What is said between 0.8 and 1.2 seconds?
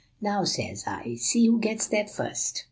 I,